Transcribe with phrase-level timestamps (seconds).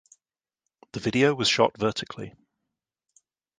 [0.93, 2.33] The video was shot vertically.